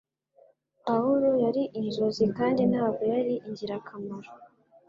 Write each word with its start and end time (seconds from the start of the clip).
Pawulo 0.87 1.29
yari 1.43 1.63
inzozi 1.79 2.25
kandi 2.37 2.61
ntabwo 2.71 3.03
yari 3.13 3.33
ingirakamaro 3.47 4.29